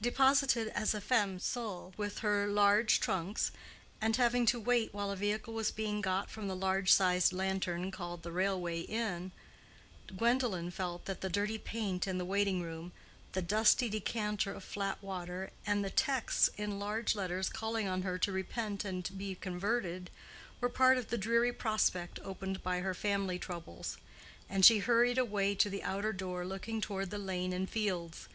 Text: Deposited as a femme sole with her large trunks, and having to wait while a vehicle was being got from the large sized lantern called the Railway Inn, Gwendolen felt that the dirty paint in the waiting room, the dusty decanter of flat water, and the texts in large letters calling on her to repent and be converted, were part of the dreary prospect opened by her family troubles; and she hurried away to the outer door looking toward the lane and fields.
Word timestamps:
Deposited 0.00 0.68
as 0.68 0.94
a 0.94 0.98
femme 0.98 1.38
sole 1.38 1.92
with 1.98 2.20
her 2.20 2.46
large 2.46 3.00
trunks, 3.00 3.52
and 4.00 4.16
having 4.16 4.46
to 4.46 4.58
wait 4.58 4.94
while 4.94 5.10
a 5.10 5.14
vehicle 5.16 5.52
was 5.52 5.70
being 5.70 6.00
got 6.00 6.30
from 6.30 6.48
the 6.48 6.56
large 6.56 6.90
sized 6.90 7.34
lantern 7.34 7.90
called 7.90 8.22
the 8.22 8.32
Railway 8.32 8.80
Inn, 8.80 9.30
Gwendolen 10.16 10.70
felt 10.70 11.04
that 11.04 11.20
the 11.20 11.28
dirty 11.28 11.58
paint 11.58 12.06
in 12.06 12.16
the 12.16 12.24
waiting 12.24 12.62
room, 12.62 12.92
the 13.32 13.42
dusty 13.42 13.90
decanter 13.90 14.54
of 14.54 14.64
flat 14.64 15.02
water, 15.02 15.50
and 15.66 15.84
the 15.84 15.90
texts 15.90 16.48
in 16.56 16.78
large 16.78 17.14
letters 17.14 17.50
calling 17.50 17.86
on 17.86 18.00
her 18.00 18.16
to 18.16 18.32
repent 18.32 18.86
and 18.86 19.10
be 19.18 19.34
converted, 19.34 20.08
were 20.62 20.70
part 20.70 20.96
of 20.96 21.08
the 21.10 21.18
dreary 21.18 21.52
prospect 21.52 22.18
opened 22.24 22.62
by 22.62 22.80
her 22.80 22.94
family 22.94 23.38
troubles; 23.38 23.98
and 24.48 24.64
she 24.64 24.78
hurried 24.78 25.18
away 25.18 25.54
to 25.54 25.68
the 25.68 25.82
outer 25.82 26.14
door 26.14 26.46
looking 26.46 26.80
toward 26.80 27.10
the 27.10 27.18
lane 27.18 27.52
and 27.52 27.68
fields. 27.68 28.28